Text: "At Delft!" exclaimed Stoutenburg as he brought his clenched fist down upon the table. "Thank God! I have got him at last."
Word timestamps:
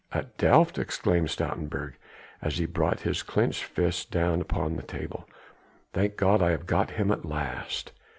"At 0.11 0.35
Delft!" 0.35 0.79
exclaimed 0.79 1.29
Stoutenburg 1.29 1.93
as 2.41 2.57
he 2.57 2.65
brought 2.65 3.01
his 3.01 3.21
clenched 3.21 3.63
fist 3.65 4.09
down 4.09 4.41
upon 4.41 4.75
the 4.75 4.81
table. 4.81 5.29
"Thank 5.93 6.17
God! 6.17 6.41
I 6.41 6.49
have 6.49 6.65
got 6.65 6.89
him 6.97 7.11
at 7.11 7.23
last." 7.23 7.91